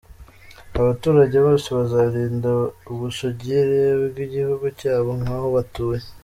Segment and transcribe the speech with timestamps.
[0.79, 2.49] Abaturage bose bazarinda
[2.91, 3.79] ubusugire
[4.11, 6.01] bw’igihugu cyabo, nk’aho batuye.